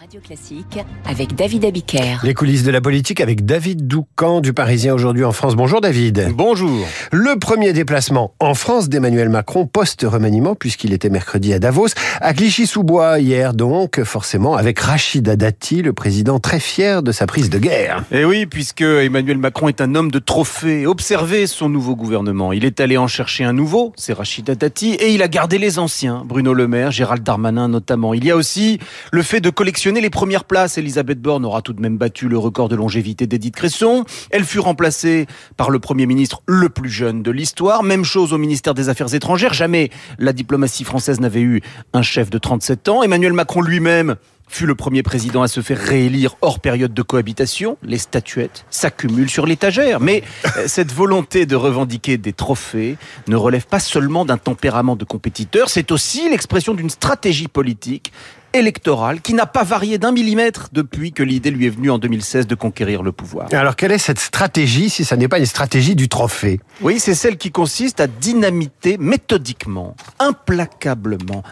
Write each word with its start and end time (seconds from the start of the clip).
Radio 0.00 0.20
Classique 0.20 0.78
avec 1.08 1.36
David 1.36 1.64
Abiker. 1.64 2.18
Les 2.24 2.34
coulisses 2.34 2.64
de 2.64 2.70
la 2.70 2.80
politique 2.80 3.20
avec 3.20 3.44
David 3.44 3.86
Doucan 3.86 4.40
du 4.40 4.52
Parisien 4.52 4.92
aujourd'hui 4.92 5.24
en 5.24 5.30
France. 5.30 5.54
Bonjour 5.54 5.80
David. 5.80 6.32
Bonjour. 6.34 6.86
Le 7.12 7.38
premier 7.38 7.72
déplacement 7.72 8.34
en 8.40 8.54
France 8.54 8.88
d'Emmanuel 8.88 9.28
Macron 9.28 9.66
post-remaniement 9.66 10.56
puisqu'il 10.56 10.92
était 10.92 11.10
mercredi 11.10 11.52
à 11.52 11.58
Davos, 11.60 11.88
à 12.20 12.34
Clichy-sous-Bois 12.34 13.20
hier 13.20 13.54
donc, 13.54 14.02
forcément 14.02 14.56
avec 14.56 14.80
Rachida 14.80 15.36
Dati, 15.36 15.82
le 15.82 15.92
président 15.92 16.40
très 16.40 16.60
fier 16.60 17.02
de 17.02 17.12
sa 17.12 17.26
prise 17.26 17.48
de 17.48 17.58
guerre. 17.58 18.04
Et 18.10 18.24
oui, 18.24 18.46
puisque 18.46 18.82
Emmanuel 18.82 19.38
Macron 19.38 19.68
est 19.68 19.80
un 19.80 19.94
homme 19.94 20.10
de 20.10 20.18
trophée. 20.18 20.86
Observez 20.86 21.46
son 21.46 21.68
nouveau 21.68 21.94
gouvernement. 21.94 22.52
Il 22.52 22.64
est 22.64 22.80
allé 22.80 22.96
en 22.96 23.06
chercher 23.06 23.44
un 23.44 23.52
nouveau, 23.52 23.92
c'est 23.96 24.12
Rachida 24.12 24.56
Dati, 24.56 24.94
et 24.94 25.14
il 25.14 25.22
a 25.22 25.28
gardé 25.28 25.58
les 25.58 25.78
anciens, 25.78 26.22
Bruno 26.24 26.52
Le 26.52 26.66
Maire, 26.66 26.90
Gérald 26.90 27.22
Darmanin 27.22 27.68
notamment. 27.68 28.12
Il 28.12 28.24
y 28.24 28.30
a 28.30 28.36
aussi 28.36 28.80
le 29.12 29.22
fait 29.22 29.40
de 29.40 29.50
collectionner 29.50 29.83
les 29.92 30.10
premières 30.10 30.44
places. 30.44 30.78
Elisabeth 30.78 31.20
Borne 31.20 31.44
aura 31.44 31.62
tout 31.62 31.72
de 31.72 31.80
même 31.80 31.98
battu 31.98 32.28
le 32.28 32.38
record 32.38 32.68
de 32.68 32.76
longévité 32.76 33.26
d'Edith 33.26 33.54
Cresson. 33.54 34.04
Elle 34.30 34.44
fut 34.44 34.60
remplacée 34.60 35.26
par 35.56 35.70
le 35.70 35.78
Premier 35.78 36.06
ministre 36.06 36.42
le 36.46 36.68
plus 36.68 36.88
jeune 36.88 37.22
de 37.22 37.30
l'histoire. 37.30 37.82
Même 37.82 38.04
chose 38.04 38.32
au 38.32 38.38
ministère 38.38 38.74
des 38.74 38.88
Affaires 38.88 39.14
étrangères. 39.14 39.52
Jamais 39.52 39.90
la 40.18 40.32
diplomatie 40.32 40.84
française 40.84 41.20
n'avait 41.20 41.42
eu 41.42 41.60
un 41.92 42.02
chef 42.02 42.30
de 42.30 42.38
37 42.38 42.88
ans. 42.88 43.02
Emmanuel 43.02 43.32
Macron 43.32 43.60
lui-même 43.60 44.16
fut 44.48 44.66
le 44.66 44.74
premier 44.74 45.02
président 45.02 45.42
à 45.42 45.48
se 45.48 45.60
faire 45.60 45.78
réélire 45.78 46.36
hors 46.42 46.60
période 46.60 46.94
de 46.94 47.02
cohabitation. 47.02 47.76
Les 47.82 47.98
statuettes 47.98 48.66
s'accumulent 48.70 49.30
sur 49.30 49.46
l'étagère. 49.46 50.00
Mais 50.00 50.22
euh, 50.56 50.64
cette 50.66 50.92
volonté 50.92 51.46
de 51.46 51.56
revendiquer 51.56 52.18
des 52.18 52.32
trophées 52.32 52.96
ne 53.26 53.36
relève 53.36 53.66
pas 53.66 53.80
seulement 53.80 54.24
d'un 54.24 54.36
tempérament 54.36 54.96
de 54.96 55.04
compétiteur, 55.04 55.70
c'est 55.70 55.90
aussi 55.90 56.28
l'expression 56.28 56.74
d'une 56.74 56.90
stratégie 56.90 57.48
politique 57.48 58.12
électorale 58.54 59.20
qui 59.20 59.34
n'a 59.34 59.46
pas 59.46 59.64
varié 59.64 59.98
d'un 59.98 60.12
millimètre 60.12 60.68
depuis 60.72 61.12
que 61.12 61.22
l'idée 61.22 61.50
lui 61.50 61.66
est 61.66 61.70
venue 61.70 61.90
en 61.90 61.98
2016 61.98 62.46
de 62.46 62.54
conquérir 62.54 63.02
le 63.02 63.12
pouvoir. 63.12 63.48
Alors 63.52 63.76
quelle 63.76 63.92
est 63.92 63.98
cette 63.98 64.20
stratégie 64.20 64.88
si 64.88 65.04
ça 65.04 65.16
n'est 65.16 65.28
pas 65.28 65.38
une 65.38 65.46
stratégie 65.46 65.94
du 65.94 66.08
trophée? 66.08 66.60
Oui, 66.80 67.00
c'est 67.00 67.14
celle 67.14 67.36
qui 67.36 67.50
consiste 67.50 68.00
à 68.00 68.06
dynamiter 68.06 68.96
méthodiquement, 68.98 69.96
implacablement, 70.18 71.42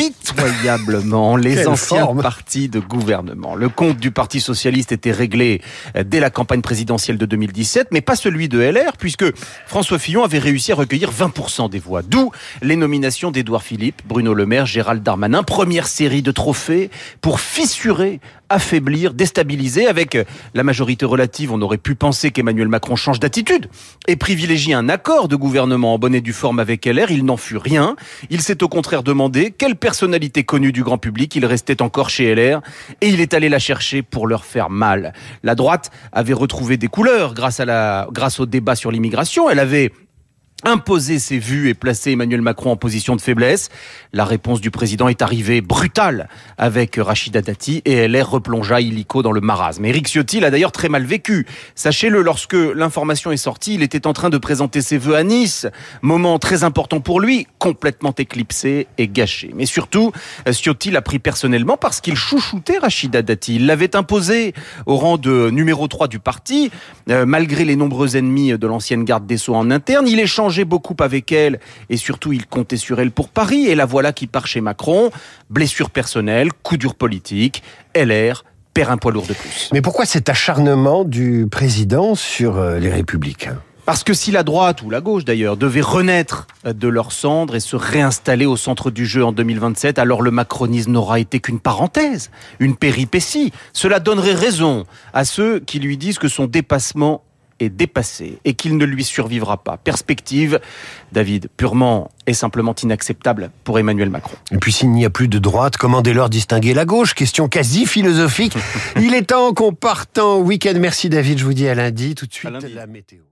impitoyablement 0.00 1.36
les 1.36 1.66
anciens 1.66 2.06
partis 2.16 2.68
de 2.68 2.80
gouvernement. 2.80 3.54
Le 3.54 3.68
compte 3.68 3.98
du 3.98 4.10
Parti 4.10 4.40
socialiste 4.40 4.92
était 4.92 5.12
réglé 5.12 5.60
euh, 5.96 6.04
dès 6.04 6.20
la 6.20 6.30
campagne 6.30 6.62
présidentielle 6.62 7.18
de 7.18 7.26
2017, 7.26 7.88
mais 7.90 8.00
pas 8.00 8.16
celui 8.16 8.48
de 8.48 8.58
LR, 8.58 8.96
puisque 8.98 9.24
François 9.66 9.98
Fillon 9.98 10.24
avait 10.24 10.38
réussi 10.38 10.72
à 10.72 10.74
recueillir 10.74 11.10
20% 11.10 11.70
des 11.70 11.78
voix. 11.78 12.02
D'où 12.02 12.30
les 12.62 12.76
nominations 12.76 13.30
d'Édouard 13.30 13.62
Philippe, 13.62 14.02
Bruno 14.06 14.34
Le 14.34 14.46
Maire, 14.46 14.66
Gérald 14.66 15.02
Darmanin, 15.02 15.42
première 15.42 15.86
série 15.86 16.22
de 16.22 16.30
trophée 16.30 16.90
pour 17.20 17.40
fissurer, 17.40 18.20
affaiblir, 18.50 19.14
déstabiliser. 19.14 19.86
Avec 19.86 20.18
la 20.54 20.62
majorité 20.62 21.06
relative, 21.06 21.52
on 21.52 21.62
aurait 21.62 21.78
pu 21.78 21.94
penser 21.94 22.30
qu'Emmanuel 22.30 22.68
Macron 22.68 22.96
change 22.96 23.20
d'attitude 23.20 23.68
et 24.08 24.16
privilégie 24.16 24.74
un 24.74 24.88
accord 24.88 25.28
de 25.28 25.36
gouvernement 25.36 25.94
en 25.94 25.98
bonne 25.98 26.14
et 26.14 26.20
due 26.20 26.32
forme 26.32 26.58
avec 26.58 26.84
LR. 26.84 27.10
Il 27.10 27.24
n'en 27.24 27.36
fut 27.36 27.56
rien. 27.56 27.96
Il 28.28 28.42
s'est 28.42 28.62
au 28.62 28.68
contraire 28.68 29.02
demandé 29.02 29.54
quelle 29.56 29.76
personnalité 29.90 30.44
connue 30.44 30.70
du 30.70 30.84
grand 30.84 30.98
public 30.98 31.34
il 31.34 31.44
restait 31.44 31.82
encore 31.82 32.10
chez 32.10 32.32
LR 32.32 32.60
et 33.00 33.08
il 33.08 33.20
est 33.20 33.34
allé 33.34 33.48
la 33.48 33.58
chercher 33.58 34.02
pour 34.02 34.28
leur 34.28 34.44
faire 34.44 34.70
mal. 34.70 35.12
La 35.42 35.56
droite 35.56 35.90
avait 36.12 36.32
retrouvé 36.32 36.76
des 36.76 36.86
couleurs 36.86 37.34
grâce 37.34 37.58
à 37.58 37.64
la, 37.64 38.06
grâce 38.12 38.38
au 38.38 38.46
débat 38.46 38.76
sur 38.76 38.92
l'immigration. 38.92 39.50
Elle 39.50 39.58
avait 39.58 39.90
imposer 40.64 41.18
ses 41.18 41.38
vues 41.38 41.68
et 41.68 41.74
placer 41.74 42.12
Emmanuel 42.12 42.42
Macron 42.42 42.70
en 42.70 42.76
position 42.76 43.16
de 43.16 43.20
faiblesse. 43.20 43.68
La 44.12 44.24
réponse 44.24 44.60
du 44.60 44.70
président 44.70 45.08
est 45.08 45.22
arrivée 45.22 45.60
brutale 45.60 46.28
avec 46.58 46.96
Rachida 46.96 47.42
Dati 47.42 47.82
et 47.84 48.08
LR 48.08 48.30
replongea 48.30 48.80
illico 48.80 49.22
dans 49.22 49.32
le 49.32 49.40
marasme. 49.40 49.84
Éric 49.84 50.08
Ciotti 50.08 50.40
l'a 50.40 50.50
d'ailleurs 50.50 50.72
très 50.72 50.88
mal 50.88 51.04
vécu. 51.04 51.46
Sachez-le, 51.74 52.22
lorsque 52.22 52.54
l'information 52.54 53.32
est 53.32 53.36
sortie, 53.36 53.74
il 53.74 53.82
était 53.82 54.06
en 54.06 54.12
train 54.12 54.30
de 54.30 54.38
présenter 54.38 54.82
ses 54.82 54.98
vœux 54.98 55.16
à 55.16 55.22
Nice, 55.22 55.66
moment 56.02 56.38
très 56.38 56.64
important 56.64 57.00
pour 57.00 57.20
lui, 57.20 57.46
complètement 57.58 58.14
éclipsé 58.16 58.86
et 58.98 59.08
gâché. 59.08 59.50
Mais 59.54 59.66
surtout, 59.66 60.12
Ciotti 60.50 60.90
l'a 60.90 61.02
pris 61.02 61.18
personnellement 61.18 61.76
parce 61.76 62.00
qu'il 62.00 62.16
chouchoutait 62.16 62.78
Rachida 62.78 63.22
Dati. 63.22 63.56
Il 63.56 63.66
l'avait 63.66 63.96
imposé 63.96 64.54
au 64.86 64.96
rang 64.96 65.16
de 65.16 65.50
numéro 65.50 65.86
3 65.88 66.08
du 66.08 66.18
parti, 66.18 66.70
euh, 67.08 67.26
malgré 67.26 67.64
les 67.64 67.76
nombreux 67.76 68.16
ennemis 68.16 68.58
de 68.58 68.66
l'ancienne 68.66 69.04
garde 69.04 69.26
des 69.26 69.36
Sceaux 69.36 69.54
en 69.54 69.70
interne. 69.70 70.08
Il 70.08 70.20
échange 70.20 70.49
beaucoup 70.64 70.96
avec 71.00 71.32
elle 71.32 71.60
et 71.88 71.96
surtout 71.96 72.32
il 72.32 72.46
comptait 72.46 72.76
sur 72.76 73.00
elle 73.00 73.10
pour 73.10 73.28
Paris. 73.28 73.66
Et 73.66 73.74
la 73.74 73.86
voilà 73.86 74.12
qui 74.12 74.26
part 74.26 74.46
chez 74.46 74.60
Macron. 74.60 75.10
Blessure 75.48 75.90
personnelle, 75.90 76.52
coup 76.62 76.76
dur 76.76 76.94
politique, 76.94 77.62
LR 77.94 78.44
perd 78.74 78.90
un 78.90 78.96
poids 78.96 79.12
lourd 79.12 79.26
de 79.26 79.34
plus. 79.34 79.70
Mais 79.72 79.82
pourquoi 79.82 80.06
cet 80.06 80.28
acharnement 80.28 81.04
du 81.04 81.46
président 81.50 82.14
sur 82.14 82.56
euh, 82.56 82.78
les 82.78 82.90
républicains? 82.90 83.58
Parce 83.90 84.04
que 84.04 84.14
si 84.14 84.30
la 84.30 84.44
droite, 84.44 84.82
ou 84.82 84.90
la 84.90 85.00
gauche 85.00 85.24
d'ailleurs, 85.24 85.56
devait 85.56 85.80
renaître 85.80 86.46
de 86.64 86.86
leurs 86.86 87.10
cendres 87.10 87.56
et 87.56 87.60
se 87.60 87.74
réinstaller 87.74 88.46
au 88.46 88.56
centre 88.56 88.90
du 88.90 89.04
jeu 89.04 89.24
en 89.24 89.32
2027, 89.32 89.98
alors 89.98 90.22
le 90.22 90.30
macronisme 90.30 90.92
n'aura 90.92 91.18
été 91.18 91.40
qu'une 91.40 91.58
parenthèse, 91.58 92.30
une 92.60 92.76
péripétie. 92.76 93.52
Cela 93.72 93.98
donnerait 93.98 94.34
raison 94.34 94.84
à 95.12 95.24
ceux 95.24 95.58
qui 95.58 95.80
lui 95.80 95.96
disent 95.96 96.18
que 96.20 96.28
son 96.28 96.46
dépassement 96.46 97.24
est 97.60 97.68
dépassé 97.68 98.38
et 98.44 98.54
qu'il 98.54 98.76
ne 98.76 98.84
lui 98.84 99.04
survivra 99.04 99.58
pas. 99.58 99.76
Perspective, 99.76 100.60
David, 101.12 101.48
purement 101.56 102.10
et 102.26 102.34
simplement 102.34 102.74
inacceptable 102.82 103.50
pour 103.64 103.78
Emmanuel 103.78 104.10
Macron. 104.10 104.36
Et 104.50 104.58
puis 104.58 104.72
s'il 104.72 104.90
n'y 104.90 105.04
a 105.04 105.10
plus 105.10 105.28
de 105.28 105.38
droite, 105.38 105.76
comment 105.76 106.02
dès 106.02 106.12
lors 106.12 106.30
distinguer 106.30 106.74
la 106.74 106.84
gauche? 106.84 107.14
Question 107.14 107.48
quasi 107.48 107.86
philosophique. 107.86 108.56
Il 108.96 109.14
est 109.14 109.22
temps 109.22 109.52
qu'on 109.52 109.72
parte 109.72 110.18
en 110.18 110.38
week-end. 110.38 110.74
Merci 110.80 111.08
David, 111.08 111.38
je 111.38 111.44
vous 111.44 111.54
dis 111.54 111.68
à 111.68 111.74
lundi. 111.74 112.14
Tout 112.14 112.26
de 112.26 112.32
suite 112.32 112.50
la 112.74 112.86
météo. 112.86 113.29